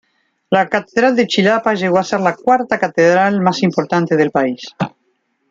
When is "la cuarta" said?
2.21-2.79